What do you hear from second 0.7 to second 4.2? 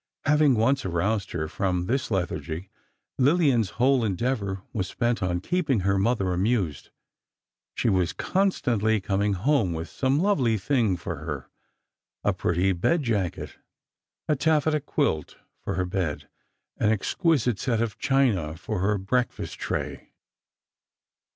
aroused her from this lethargy Lillian's whole